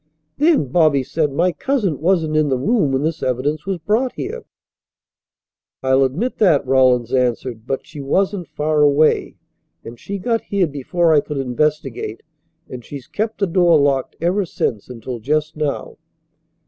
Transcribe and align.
"Then," 0.39 0.69
Bobby 0.69 1.03
said, 1.03 1.31
"my 1.31 1.51
cousin 1.51 1.99
wasn't 2.01 2.35
in 2.35 2.49
the 2.49 2.57
room 2.57 2.91
when 2.91 3.03
this 3.03 3.21
evidence 3.21 3.67
was 3.67 3.77
brought 3.77 4.13
here." 4.13 4.45
"I'll 5.83 6.03
admit 6.03 6.39
that," 6.39 6.65
Rawlins 6.65 7.13
answered, 7.13 7.67
"but 7.67 7.85
she 7.85 8.01
wasn't 8.01 8.47
far 8.47 8.81
away, 8.81 9.35
and 9.85 9.99
she 9.99 10.17
got 10.17 10.41
here 10.41 10.65
before 10.65 11.13
I 11.13 11.19
could 11.19 11.37
investigate, 11.37 12.23
and 12.67 12.83
she's 12.83 13.05
kept 13.05 13.37
the 13.39 13.45
door 13.45 13.79
locked 13.79 14.15
ever 14.19 14.43
since 14.43 14.89
until 14.89 15.19
just 15.19 15.55
now." 15.55 15.99